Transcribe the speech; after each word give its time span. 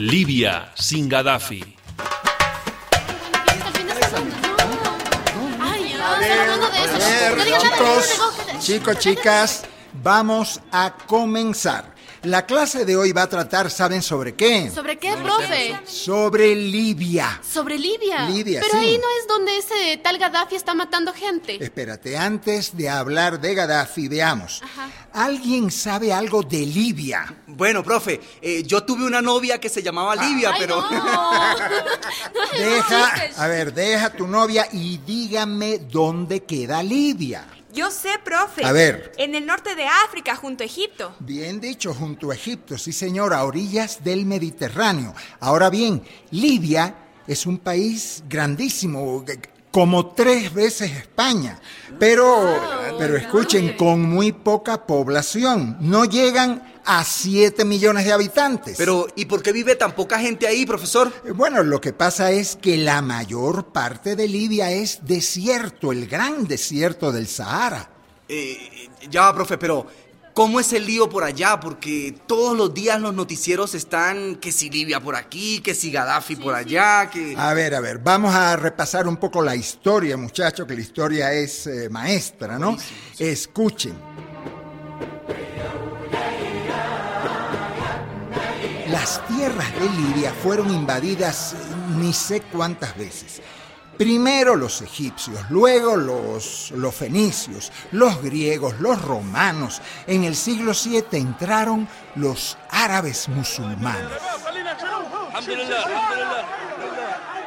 Libia 0.00 0.72
sin 0.74 1.10
Gaddafi. 1.10 1.76
Chicos, 8.58 8.98
chicas, 8.98 9.62
vamos 10.02 10.60
a 10.72 10.94
comenzar. 11.06 12.00
La 12.22 12.44
clase 12.44 12.84
de 12.84 12.96
hoy 12.96 13.12
va 13.12 13.22
a 13.22 13.28
tratar, 13.30 13.70
¿saben 13.70 14.02
sobre 14.02 14.34
qué? 14.34 14.70
¿Sobre 14.70 14.98
qué, 14.98 15.16
profe? 15.16 15.80
Sobre 15.86 16.54
Libia. 16.54 17.40
Sobre 17.42 17.78
Libia. 17.78 18.28
Libia, 18.28 18.60
Pero 18.60 18.78
sí. 18.78 18.88
ahí 18.88 18.98
no 18.98 19.08
es 19.18 19.26
donde 19.26 19.56
ese 19.56 19.96
tal 20.02 20.18
Gaddafi 20.18 20.54
está 20.54 20.74
matando 20.74 21.14
gente. 21.14 21.56
Espérate, 21.64 22.18
antes 22.18 22.76
de 22.76 22.90
hablar 22.90 23.40
de 23.40 23.54
Gaddafi, 23.54 24.08
veamos. 24.08 24.60
Ajá. 24.62 24.90
¿Alguien 25.14 25.70
sabe 25.70 26.12
algo 26.12 26.42
de 26.42 26.66
Libia? 26.66 27.34
Bueno, 27.46 27.82
profe, 27.82 28.20
eh, 28.42 28.64
yo 28.66 28.84
tuve 28.84 29.06
una 29.06 29.22
novia 29.22 29.58
que 29.58 29.70
se 29.70 29.82
llamaba 29.82 30.14
Livia, 30.14 30.50
Ay, 30.52 30.60
pero... 30.60 30.82
no. 30.82 30.90
Deja, 32.58 33.14
a 33.38 33.46
ver, 33.46 33.72
deja 33.72 34.12
tu 34.12 34.26
novia 34.26 34.68
y 34.72 34.98
dígame 34.98 35.78
dónde 35.78 36.42
queda 36.42 36.82
Libia. 36.82 37.46
Yo 37.72 37.90
sé, 37.90 38.10
profe. 38.24 38.64
A 38.64 38.72
ver. 38.72 39.12
En 39.16 39.34
el 39.34 39.46
norte 39.46 39.74
de 39.74 39.86
África, 39.86 40.36
junto 40.36 40.62
a 40.62 40.66
Egipto. 40.66 41.14
Bien 41.20 41.60
dicho, 41.60 41.94
junto 41.94 42.30
a 42.30 42.34
Egipto, 42.34 42.76
sí 42.78 42.92
señor, 42.92 43.32
a 43.32 43.44
orillas 43.44 44.02
del 44.02 44.26
Mediterráneo. 44.26 45.14
Ahora 45.40 45.70
bien, 45.70 46.02
Libia 46.30 46.94
es 47.26 47.46
un 47.46 47.58
país 47.58 48.24
grandísimo, 48.28 49.24
como 49.70 50.08
tres 50.08 50.52
veces 50.52 50.90
España, 50.90 51.60
pero, 51.98 52.89
pero 53.00 53.16
escuchen, 53.16 53.76
con 53.78 54.02
muy 54.02 54.32
poca 54.32 54.86
población, 54.86 55.78
no 55.80 56.04
llegan 56.04 56.62
a 56.84 57.02
7 57.02 57.64
millones 57.64 58.04
de 58.04 58.12
habitantes. 58.12 58.76
Pero, 58.76 59.06
¿y 59.16 59.24
por 59.24 59.42
qué 59.42 59.52
vive 59.52 59.74
tan 59.74 59.92
poca 59.92 60.18
gente 60.18 60.46
ahí, 60.46 60.66
profesor? 60.66 61.10
Eh, 61.24 61.32
Bueno, 61.32 61.62
lo 61.62 61.80
que 61.80 61.94
pasa 61.94 62.30
es 62.30 62.56
que 62.56 62.76
la 62.76 63.00
mayor 63.00 63.72
parte 63.72 64.16
de 64.16 64.28
Libia 64.28 64.70
es 64.70 65.00
desierto, 65.06 65.92
el 65.92 66.06
gran 66.06 66.46
desierto 66.46 67.10
del 67.10 67.26
Sahara. 67.26 67.88
Eh, 68.28 68.88
ya, 69.10 69.34
profe, 69.34 69.56
pero 69.56 69.86
¿cómo 70.34 70.60
es 70.60 70.72
el 70.72 70.86
lío 70.86 71.08
por 71.08 71.24
allá? 71.24 71.60
Porque 71.60 72.14
todos 72.26 72.56
los 72.56 72.72
días 72.72 73.00
los 73.00 73.14
noticieros 73.14 73.74
están 73.74 74.36
que 74.36 74.52
si 74.52 74.70
Libia 74.70 75.00
por 75.00 75.16
aquí, 75.16 75.60
que 75.60 75.74
si 75.74 75.90
Gaddafi 75.90 76.36
por 76.36 76.54
allá, 76.54 77.10
que... 77.10 77.34
A 77.36 77.54
ver, 77.54 77.74
a 77.74 77.80
ver, 77.80 77.98
vamos 77.98 78.34
a 78.34 78.56
repasar 78.56 79.06
un 79.06 79.16
poco 79.16 79.42
la 79.42 79.56
historia, 79.56 80.16
muchachos, 80.16 80.66
que 80.66 80.74
la 80.74 80.80
historia 80.80 81.32
es 81.32 81.66
eh, 81.66 81.88
maestra, 81.90 82.58
¿no? 82.58 82.76
Escuchen. 83.18 83.94
Las 88.88 89.24
tierras 89.28 89.72
de 89.80 89.88
Libia 89.88 90.32
fueron 90.32 90.70
invadidas 90.70 91.54
ni 91.96 92.12
sé 92.12 92.40
cuántas 92.40 92.96
veces. 92.96 93.40
Primero 94.00 94.56
los 94.56 94.80
egipcios, 94.80 95.38
luego 95.50 95.94
los, 95.94 96.70
los 96.70 96.94
fenicios, 96.94 97.70
los 97.92 98.22
griegos, 98.22 98.80
los 98.80 99.02
romanos. 99.02 99.82
En 100.06 100.24
el 100.24 100.36
siglo 100.36 100.72
VII 100.72 101.04
entraron 101.18 101.86
los 102.14 102.56
árabes 102.70 103.28
musulmanes. 103.28 104.08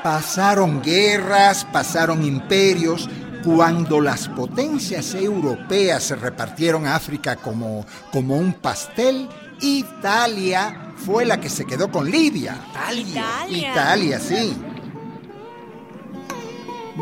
Pasaron 0.04 0.84
guerras, 0.84 1.66
pasaron 1.66 2.24
imperios. 2.24 3.10
Cuando 3.44 4.00
las 4.00 4.28
potencias 4.28 5.16
europeas 5.16 6.04
se 6.04 6.16
repartieron 6.16 6.86
África 6.86 7.36
como, 7.36 7.84
como 8.12 8.38
un 8.38 8.54
pastel, 8.54 9.28
Italia 9.60 10.94
fue 10.98 11.26
la 11.26 11.40
que 11.42 11.50
se 11.50 11.66
quedó 11.66 11.90
con 11.90 12.12
Libia. 12.12 12.60
Italia. 12.70 13.26
Italia, 13.50 14.20
sí. 14.20 14.56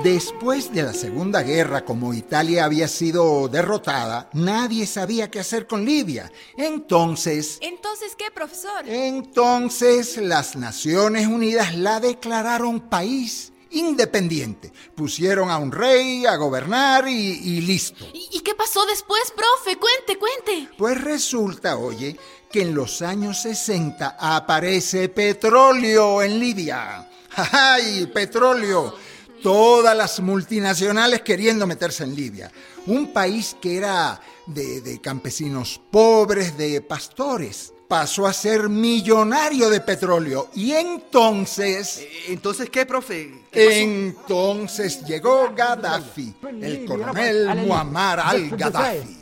Después 0.03 0.73
de 0.73 0.83
la 0.83 0.93
Segunda 0.93 1.43
Guerra, 1.43 1.83
como 1.83 2.13
Italia 2.13 2.63
había 2.63 2.87
sido 2.87 3.49
derrotada, 3.49 4.29
nadie 4.33 4.87
sabía 4.87 5.29
qué 5.29 5.41
hacer 5.41 5.67
con 5.67 5.83
Libia. 5.83 6.31
Entonces, 6.57 7.57
Entonces, 7.61 8.15
¿qué, 8.17 8.31
profesor? 8.31 8.87
entonces 8.87 10.15
las 10.17 10.55
Naciones 10.55 11.27
Unidas 11.27 11.75
la 11.75 11.99
declararon 11.99 12.79
país 12.79 13.51
independiente. 13.69 14.71
Pusieron 14.95 15.49
a 15.51 15.57
un 15.57 15.71
rey 15.73 16.25
a 16.25 16.37
gobernar 16.37 17.07
y, 17.09 17.11
y 17.13 17.61
listo. 17.61 18.05
¿Y, 18.13 18.29
y 18.37 18.39
qué 18.39 18.55
pasó 18.55 18.85
después, 18.85 19.21
profe? 19.35 19.77
Cuente, 19.77 20.17
cuente. 20.17 20.69
Pues 20.77 21.01
resulta, 21.01 21.75
oye, 21.77 22.17
que 22.49 22.61
en 22.61 22.73
los 22.73 23.01
años 23.01 23.41
60 23.41 24.15
aparece 24.17 25.09
petróleo 25.09 26.21
en 26.21 26.39
Libia. 26.39 27.09
¡Ay, 27.35 28.07
petróleo! 28.07 29.10
Todas 29.41 29.95
las 29.95 30.19
multinacionales 30.19 31.21
queriendo 31.21 31.65
meterse 31.65 32.03
en 32.03 32.15
Libia. 32.15 32.51
Un 32.87 33.11
país 33.11 33.55
que 33.61 33.77
era 33.77 34.19
de, 34.45 34.81
de 34.81 34.99
campesinos 35.01 35.81
pobres, 35.91 36.57
de 36.57 36.81
pastores. 36.81 37.73
Pasó 37.87 38.25
a 38.25 38.33
ser 38.33 38.69
millonario 38.69 39.69
de 39.69 39.81
petróleo. 39.81 40.49
Y 40.55 40.71
entonces... 40.71 41.97
Eh, 41.99 42.09
Entonces, 42.29 42.69
¿qué, 42.69 42.85
profe? 42.85 43.43
Entonces 43.51 45.03
llegó 45.05 45.51
Gaddafi, 45.53 46.33
el 46.61 46.85
coronel 46.85 47.65
Muammar 47.65 48.19
al-Gaddafi. 48.21 49.20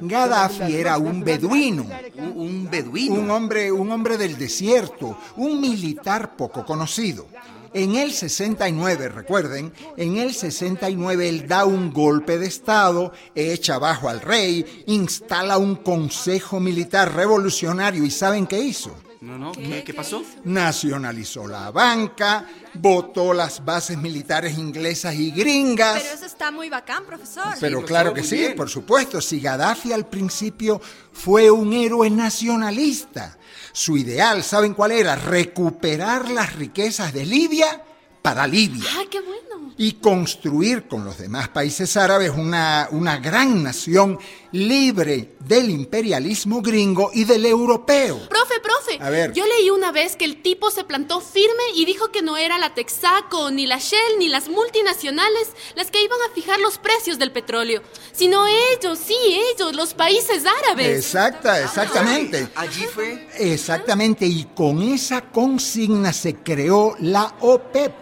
Gaddafi 0.00 0.74
era 0.76 0.98
un 0.98 1.22
beduino, 1.22 1.86
un 2.34 2.68
beduino, 2.70 3.14
un 3.14 3.30
hombre, 3.30 3.70
un 3.70 3.90
hombre 3.92 4.16
del 4.16 4.36
desierto, 4.36 5.16
un 5.36 5.60
militar 5.60 6.36
poco 6.36 6.64
conocido. 6.64 7.26
En 7.74 7.96
el 7.96 8.12
69, 8.12 9.10
recuerden, 9.10 9.72
en 9.96 10.16
el 10.16 10.32
69 10.32 11.28
él 11.28 11.46
da 11.46 11.66
un 11.66 11.92
golpe 11.92 12.38
de 12.38 12.46
Estado, 12.46 13.12
echa 13.34 13.74
abajo 13.74 14.08
al 14.08 14.20
rey, 14.20 14.84
instala 14.86 15.58
un 15.58 15.76
consejo 15.76 16.60
militar 16.60 17.14
revolucionario 17.14 18.04
y 18.04 18.10
¿saben 18.10 18.46
qué 18.46 18.58
hizo? 18.58 18.96
No, 19.20 19.36
no, 19.36 19.50
¿qué, 19.52 19.82
qué 19.84 19.92
pasó? 19.94 20.22
Nacionalizó 20.44 21.48
la 21.48 21.72
banca, 21.72 22.46
botó 22.74 23.32
las 23.32 23.64
bases 23.64 23.98
militares 23.98 24.56
inglesas 24.56 25.14
y 25.16 25.32
gringas. 25.32 26.00
Pero 26.00 26.14
eso 26.14 26.26
está 26.26 26.52
muy 26.52 26.70
bacán, 26.70 27.04
profesor. 27.04 27.54
Pero 27.58 27.84
claro 27.84 28.14
que 28.14 28.22
sí, 28.22 28.36
bien. 28.36 28.54
por 28.54 28.68
supuesto. 28.70 29.20
Si 29.20 29.40
Gaddafi 29.40 29.92
al 29.92 30.06
principio 30.06 30.80
fue 31.12 31.50
un 31.50 31.72
héroe 31.72 32.08
nacionalista, 32.10 33.36
su 33.72 33.96
ideal, 33.96 34.44
¿saben 34.44 34.74
cuál 34.74 34.92
era? 34.92 35.16
Recuperar 35.16 36.30
las 36.30 36.54
riquezas 36.54 37.12
de 37.12 37.26
Libia 37.26 37.82
para 38.22 38.46
Libia 38.46 38.84
Ay, 38.96 39.06
qué 39.06 39.20
bueno. 39.20 39.72
y 39.76 39.92
construir 39.94 40.88
con 40.88 41.04
los 41.04 41.18
demás 41.18 41.48
países 41.48 41.96
árabes 41.96 42.32
una, 42.36 42.88
una 42.90 43.18
gran 43.18 43.62
nación 43.62 44.18
libre 44.52 45.36
del 45.40 45.70
imperialismo 45.70 46.60
gringo 46.60 47.10
y 47.14 47.24
del 47.24 47.46
europeo. 47.46 48.28
Profe, 48.28 48.57
A 49.00 49.10
ver. 49.10 49.32
Yo 49.32 49.44
leí 49.44 49.70
una 49.70 49.92
vez 49.92 50.16
que 50.16 50.24
el 50.24 50.42
tipo 50.42 50.70
se 50.70 50.84
plantó 50.84 51.20
firme 51.20 51.62
y 51.74 51.84
dijo 51.84 52.10
que 52.10 52.22
no 52.22 52.36
era 52.36 52.58
la 52.58 52.74
Texaco, 52.74 53.50
ni 53.50 53.66
la 53.66 53.78
Shell, 53.78 54.18
ni 54.18 54.28
las 54.28 54.48
multinacionales 54.48 55.52
las 55.74 55.90
que 55.90 56.02
iban 56.02 56.18
a 56.22 56.34
fijar 56.34 56.58
los 56.60 56.78
precios 56.78 57.18
del 57.18 57.32
petróleo, 57.32 57.82
sino 58.12 58.46
ellos, 58.46 58.98
sí, 58.98 59.16
ellos, 59.54 59.74
los 59.74 59.94
países 59.94 60.44
árabes. 60.46 60.98
Exacta, 60.98 61.62
exactamente. 61.62 62.48
Allí 62.54 62.86
fue... 62.86 63.28
Exactamente, 63.38 64.26
y 64.26 64.44
con 64.54 64.82
esa 64.82 65.22
consigna 65.22 66.12
se 66.12 66.36
creó 66.36 66.96
la 67.00 67.34
OPEP, 67.40 67.92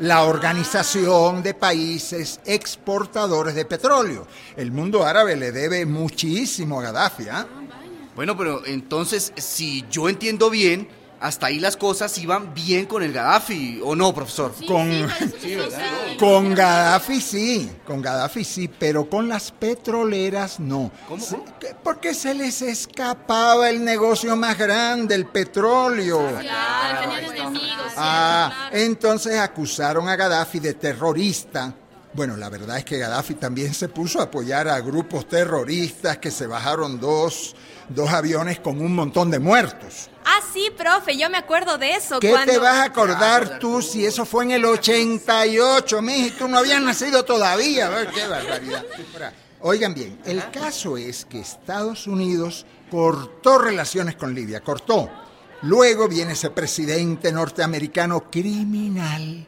la 0.00 0.24
Organización 0.24 1.42
de 1.42 1.54
Países 1.54 2.40
Exportadores 2.44 3.54
de 3.54 3.64
Petróleo. 3.64 4.26
El 4.56 4.70
mundo 4.70 5.04
árabe 5.04 5.36
le 5.36 5.52
debe 5.52 5.86
muchísimo 5.86 6.80
a 6.80 6.82
Gaddafi, 6.82 7.28
¿ah? 7.28 7.46
Bueno, 8.16 8.36
pero 8.36 8.64
entonces, 8.66 9.32
si 9.36 9.84
yo 9.90 10.08
entiendo 10.08 10.50
bien, 10.50 10.88
hasta 11.20 11.46
ahí 11.46 11.58
las 11.60 11.76
cosas 11.76 12.16
iban 12.18 12.52
bien 12.54 12.84
con 12.86 13.02
el 13.02 13.12
Gaddafi, 13.12 13.80
¿o 13.84 13.94
no, 13.94 14.14
profesor? 14.14 14.52
Con, 14.66 15.06
con 16.18 16.54
Gaddafi 16.54 17.20
sí, 17.20 17.70
con 17.86 18.02
Gaddafi 18.02 18.44
sí, 18.44 18.68
pero 18.68 19.08
con 19.08 19.28
las 19.28 19.50
petroleras 19.50 20.60
no. 20.60 20.90
¿Cómo? 21.08 21.22
Se- 21.24 21.38
que- 21.60 21.74
Porque 21.82 22.12
se 22.14 22.34
les 22.34 22.60
escapaba 22.62 23.70
el 23.70 23.82
negocio 23.84 24.34
más 24.36 24.58
grande, 24.58 25.14
el 25.14 25.26
petróleo. 25.26 26.38
Claro. 26.40 27.10
Ah, 27.96 28.68
entonces 28.72 29.38
acusaron 29.38 30.08
a 30.08 30.16
Gaddafi 30.16 30.58
de 30.60 30.74
terrorista. 30.74 31.74
Bueno, 32.16 32.34
la 32.38 32.48
verdad 32.48 32.78
es 32.78 32.84
que 32.86 32.96
Gaddafi 32.96 33.34
también 33.34 33.74
se 33.74 33.90
puso 33.90 34.20
a 34.20 34.24
apoyar 34.24 34.68
a 34.68 34.80
grupos 34.80 35.28
terroristas 35.28 36.16
que 36.16 36.30
se 36.30 36.46
bajaron 36.46 36.98
dos, 36.98 37.54
dos 37.90 38.08
aviones 38.08 38.58
con 38.58 38.80
un 38.80 38.94
montón 38.94 39.30
de 39.30 39.38
muertos. 39.38 40.08
Ah, 40.24 40.40
sí, 40.50 40.70
profe, 40.74 41.18
yo 41.18 41.28
me 41.28 41.36
acuerdo 41.36 41.76
de 41.76 41.90
eso. 41.94 42.18
¿Qué 42.18 42.30
cuando... 42.30 42.54
te 42.54 42.58
vas 42.58 42.76
a 42.76 42.84
acordar 42.84 43.58
tú 43.58 43.82
si 43.82 44.06
eso 44.06 44.24
fue 44.24 44.44
en 44.44 44.52
el 44.52 44.64
88, 44.64 46.00
mijo? 46.00 46.26
y 46.28 46.30
Tú 46.30 46.48
no 46.48 46.56
habías 46.56 46.80
nacido 46.80 47.22
todavía. 47.22 47.90
Qué 48.14 48.26
barbaridad. 48.26 48.86
Oigan 49.60 49.92
bien, 49.92 50.18
el 50.24 50.50
caso 50.50 50.96
es 50.96 51.26
que 51.26 51.40
Estados 51.40 52.06
Unidos 52.06 52.64
cortó 52.90 53.58
relaciones 53.58 54.16
con 54.16 54.34
Libia, 54.34 54.62
cortó. 54.62 55.10
Luego 55.60 56.08
viene 56.08 56.32
ese 56.32 56.48
presidente 56.48 57.30
norteamericano 57.30 58.30
criminal 58.30 59.46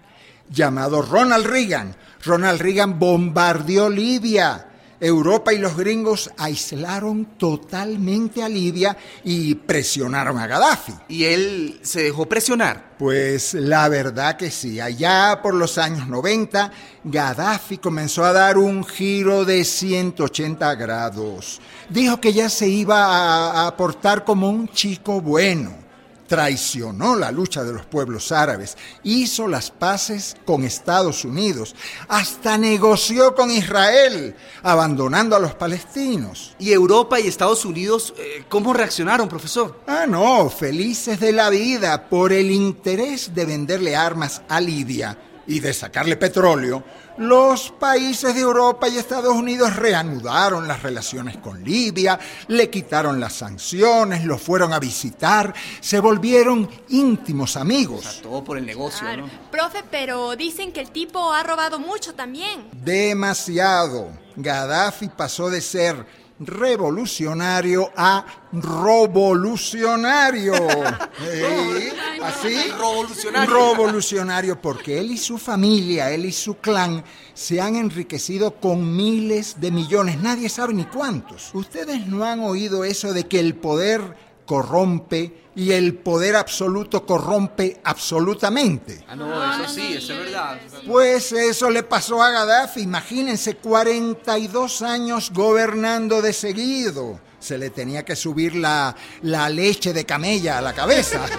llamado 0.50 1.02
Ronald 1.02 1.46
Reagan. 1.46 1.96
Ronald 2.24 2.60
Reagan 2.60 2.98
bombardeó 2.98 3.88
Libia. 3.88 4.64
Europa 5.00 5.52
y 5.52 5.58
los 5.58 5.76
gringos 5.76 6.30
aislaron 6.36 7.24
totalmente 7.38 8.42
a 8.42 8.48
Libia 8.48 8.96
y 9.22 9.54
presionaron 9.54 10.38
a 10.38 10.46
Gaddafi. 10.46 10.92
¿Y 11.08 11.24
él 11.24 11.78
se 11.82 12.02
dejó 12.02 12.26
presionar? 12.26 12.96
Pues 12.98 13.54
la 13.54 13.88
verdad 13.88 14.36
que 14.36 14.50
sí. 14.50 14.80
Allá 14.80 15.38
por 15.40 15.54
los 15.54 15.78
años 15.78 16.08
90, 16.08 16.72
Gaddafi 17.04 17.78
comenzó 17.78 18.24
a 18.24 18.32
dar 18.32 18.58
un 18.58 18.84
giro 18.84 19.44
de 19.44 19.64
180 19.64 20.74
grados. 20.74 21.60
Dijo 21.88 22.20
que 22.20 22.32
ya 22.32 22.48
se 22.48 22.68
iba 22.68 23.04
a, 23.04 23.68
a 23.68 23.76
portar 23.76 24.24
como 24.24 24.50
un 24.50 24.68
chico 24.68 25.20
bueno 25.20 25.87
traicionó 26.28 27.16
la 27.16 27.32
lucha 27.32 27.64
de 27.64 27.72
los 27.72 27.86
pueblos 27.86 28.30
árabes, 28.30 28.76
hizo 29.02 29.48
las 29.48 29.72
paces 29.72 30.36
con 30.44 30.62
Estados 30.62 31.24
Unidos, 31.24 31.74
hasta 32.06 32.56
negoció 32.56 33.34
con 33.34 33.50
Israel, 33.50 34.36
abandonando 34.62 35.34
a 35.34 35.40
los 35.40 35.54
palestinos. 35.54 36.54
¿Y 36.60 36.70
Europa 36.70 37.18
y 37.18 37.26
Estados 37.26 37.64
Unidos 37.64 38.14
eh, 38.16 38.44
cómo 38.48 38.72
reaccionaron, 38.72 39.28
profesor? 39.28 39.80
Ah, 39.86 40.06
no, 40.06 40.48
felices 40.50 41.18
de 41.18 41.32
la 41.32 41.50
vida 41.50 42.08
por 42.08 42.32
el 42.32 42.50
interés 42.52 43.34
de 43.34 43.46
venderle 43.46 43.96
armas 43.96 44.42
a 44.48 44.60
Libia 44.60 45.18
y 45.48 45.60
de 45.60 45.72
sacarle 45.72 46.16
petróleo, 46.16 46.84
los 47.16 47.70
países 47.72 48.34
de 48.34 48.40
Europa 48.42 48.88
y 48.88 48.96
Estados 48.98 49.34
Unidos 49.34 49.74
reanudaron 49.74 50.68
las 50.68 50.82
relaciones 50.82 51.38
con 51.38 51.64
Libia, 51.64 52.16
le 52.46 52.70
quitaron 52.70 53.18
las 53.18 53.32
sanciones, 53.32 54.24
lo 54.24 54.38
fueron 54.38 54.72
a 54.72 54.78
visitar, 54.78 55.52
se 55.80 55.98
volvieron 55.98 56.68
íntimos 56.90 57.56
amigos. 57.56 58.06
O 58.06 58.10
sea, 58.12 58.22
todo 58.22 58.44
por 58.44 58.58
el 58.58 58.66
negocio, 58.66 59.00
Claro. 59.00 59.26
¿no? 59.26 59.50
Profe, 59.50 59.82
pero 59.90 60.36
dicen 60.36 60.70
que 60.70 60.80
el 60.80 60.90
tipo 60.90 61.32
ha 61.32 61.42
robado 61.42 61.80
mucho 61.80 62.14
también. 62.14 62.68
Demasiado. 62.72 64.10
Gaddafi 64.36 65.08
pasó 65.08 65.50
de 65.50 65.60
ser 65.60 66.06
revolucionario 66.40 67.90
a 67.96 68.24
revolucionario. 68.52 70.54
¿Eh? 71.22 71.92
¿Así? 72.22 72.56
Revolucionario. 72.70 73.54
Revolucionario 73.54 74.60
porque 74.60 74.98
él 74.98 75.10
y 75.10 75.18
su 75.18 75.38
familia, 75.38 76.10
él 76.10 76.24
y 76.24 76.32
su 76.32 76.56
clan 76.56 77.04
se 77.34 77.60
han 77.60 77.76
enriquecido 77.76 78.52
con 78.52 78.96
miles 78.96 79.60
de 79.60 79.70
millones. 79.70 80.20
Nadie 80.20 80.48
sabe 80.48 80.74
ni 80.74 80.84
cuántos. 80.84 81.54
Ustedes 81.54 82.06
no 82.06 82.24
han 82.24 82.40
oído 82.40 82.84
eso 82.84 83.12
de 83.12 83.24
que 83.24 83.40
el 83.40 83.54
poder 83.54 84.27
corrompe 84.48 85.50
y 85.54 85.72
el 85.72 85.94
poder 85.94 86.36
absoluto 86.36 87.04
corrompe 87.04 87.80
absolutamente. 87.84 89.04
Ah, 89.06 89.14
no, 89.14 89.28
eso 89.52 89.68
sí, 89.74 89.92
eso 89.92 90.14
es 90.14 90.18
verdad. 90.20 90.58
Pues 90.86 91.32
eso 91.32 91.68
le 91.68 91.82
pasó 91.82 92.22
a 92.22 92.30
Gaddafi, 92.30 92.80
imagínense, 92.80 93.56
42 93.56 94.80
años 94.82 95.30
gobernando 95.34 96.22
de 96.22 96.32
seguido. 96.32 97.20
Se 97.38 97.58
le 97.58 97.68
tenía 97.68 98.06
que 98.06 98.16
subir 98.16 98.56
la, 98.56 98.96
la 99.20 99.50
leche 99.50 99.92
de 99.92 100.06
camella 100.06 100.58
a 100.58 100.62
la 100.62 100.72
cabeza. 100.72 101.20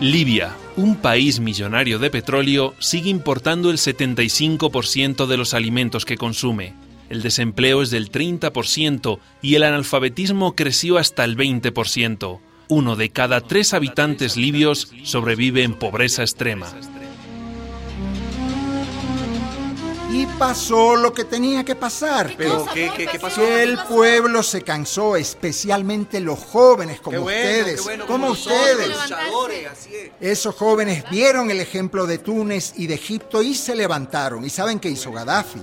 Libia, 0.00 0.56
un 0.76 0.96
país 0.96 1.40
millonario 1.40 1.98
de 1.98 2.08
petróleo, 2.08 2.74
sigue 2.78 3.10
importando 3.10 3.70
el 3.70 3.76
75% 3.76 5.26
de 5.26 5.36
los 5.36 5.52
alimentos 5.52 6.06
que 6.06 6.16
consume. 6.16 6.72
El 7.10 7.22
desempleo 7.22 7.82
es 7.82 7.90
del 7.90 8.12
30% 8.12 9.18
y 9.42 9.56
el 9.56 9.64
analfabetismo 9.64 10.54
creció 10.54 10.96
hasta 10.96 11.24
el 11.24 11.36
20%. 11.36 12.38
Uno 12.68 12.94
de 12.94 13.10
cada 13.10 13.40
tres 13.40 13.74
habitantes 13.74 14.36
libios 14.36 14.92
sobrevive 15.02 15.64
en 15.64 15.74
pobreza 15.74 16.22
extrema. 16.22 16.68
Y 20.12 20.24
pasó 20.38 20.94
lo 20.94 21.12
que 21.12 21.24
tenía 21.24 21.64
que 21.64 21.74
pasar. 21.74 22.32
Pero, 22.36 22.60
cosa, 22.60 22.72
¿qué, 22.74 22.86
profe? 22.86 23.04
qué, 23.04 23.10
qué 23.10 23.18
pasó? 23.18 23.40
Que 23.40 23.62
el 23.64 23.78
pueblo 23.88 24.44
se 24.44 24.62
cansó, 24.62 25.16
especialmente 25.16 26.20
los 26.20 26.38
jóvenes 26.38 27.00
como 27.00 27.16
Qué 27.16 27.18
bueno, 27.18 27.40
ustedes, 27.40 27.80
qué 27.80 27.82
bueno, 27.82 28.06
como 28.06 28.30
ustedes. 28.30 28.96
Esos 30.20 30.54
jóvenes 30.54 31.04
vieron 31.10 31.50
el 31.50 31.60
ejemplo 31.60 32.06
de 32.06 32.18
Túnez 32.18 32.74
y 32.76 32.86
de 32.86 32.94
Egipto 32.94 33.42
y 33.42 33.54
se 33.54 33.74
levantaron. 33.74 34.44
¿Y 34.44 34.50
saben 34.50 34.78
qué 34.78 34.90
hizo 34.90 35.10
Gaddafi? 35.10 35.60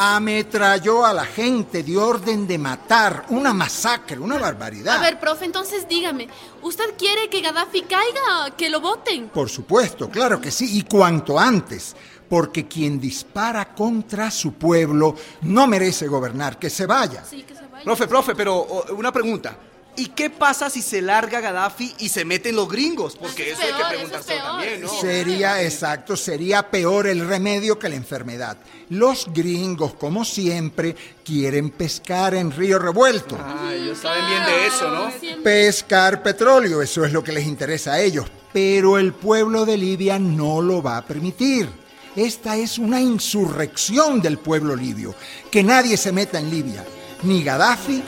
Ametralló 0.00 1.04
a 1.04 1.12
la 1.12 1.24
gente, 1.24 1.82
dio 1.82 2.06
orden 2.06 2.46
de 2.46 2.56
matar, 2.56 3.26
una 3.30 3.52
masacre, 3.52 4.16
una 4.16 4.38
barbaridad. 4.38 4.98
A 4.98 5.00
ver, 5.00 5.18
profe, 5.18 5.44
entonces 5.44 5.88
dígame, 5.88 6.28
¿usted 6.62 6.94
quiere 6.96 7.28
que 7.28 7.40
Gaddafi 7.40 7.82
caiga, 7.82 8.54
que 8.56 8.70
lo 8.70 8.80
voten? 8.80 9.28
Por 9.30 9.50
supuesto, 9.50 10.08
claro 10.08 10.40
que 10.40 10.52
sí, 10.52 10.78
y 10.78 10.82
cuanto 10.82 11.36
antes, 11.36 11.96
porque 12.28 12.68
quien 12.68 13.00
dispara 13.00 13.74
contra 13.74 14.30
su 14.30 14.52
pueblo 14.52 15.16
no 15.42 15.66
merece 15.66 16.06
gobernar, 16.06 16.60
que 16.60 16.70
se 16.70 16.86
vaya. 16.86 17.24
Sí, 17.24 17.42
que 17.42 17.56
se 17.56 17.66
vaya. 17.66 17.82
Profe, 17.82 18.06
profe, 18.06 18.36
pero 18.36 18.84
una 18.96 19.10
pregunta. 19.10 19.56
¿Y 19.98 20.06
qué 20.06 20.30
pasa 20.30 20.70
si 20.70 20.80
se 20.80 21.02
larga 21.02 21.40
Gaddafi 21.40 21.92
y 21.98 22.08
se 22.08 22.24
meten 22.24 22.54
los 22.54 22.68
gringos? 22.68 23.16
Porque 23.16 23.50
Eso 23.50 23.60
eso, 23.60 23.68
es 23.68 23.74
hay 23.74 23.82
que 23.82 23.88
preguntarse 23.88 24.36
es 24.36 24.42
también, 24.42 24.80
¿no? 24.80 24.88
Sería 24.88 25.60
exacto, 25.60 26.16
sería 26.16 26.70
peor 26.70 27.08
el 27.08 27.26
remedio 27.26 27.80
que 27.80 27.88
la 27.88 27.96
enfermedad. 27.96 28.56
Los 28.90 29.26
gringos, 29.32 29.94
como 29.94 30.24
siempre, 30.24 30.94
quieren 31.24 31.70
pescar 31.70 32.36
en 32.36 32.52
río 32.52 32.78
revuelto. 32.78 33.36
Ah, 33.40 33.72
ellos 33.74 33.98
saben 33.98 34.24
bien 34.24 34.44
de 34.44 34.66
eso, 34.68 34.88
¿no? 34.88 35.42
Pescar 35.42 36.22
petróleo, 36.22 36.80
eso 36.80 37.04
es 37.04 37.12
lo 37.12 37.24
que 37.24 37.32
les 37.32 37.48
interesa 37.48 37.94
a 37.94 38.00
ellos. 38.00 38.24
Pero 38.52 38.98
el 38.98 39.12
pueblo 39.12 39.66
de 39.66 39.76
Libia 39.76 40.20
no 40.20 40.62
lo 40.62 40.80
va 40.80 40.98
a 40.98 41.04
permitir. 41.04 41.68
Esta 42.14 42.56
es 42.56 42.78
una 42.78 43.00
insurrección 43.00 44.22
del 44.22 44.38
pueblo 44.38 44.76
libio. 44.76 45.16
Que 45.50 45.64
nadie 45.64 45.96
se 45.96 46.12
meta 46.12 46.38
en 46.38 46.50
Libia, 46.50 46.84
ni 47.24 47.42
Gaddafi 47.42 48.00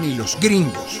ni 0.00 0.14
los 0.14 0.38
gringos. 0.40 1.00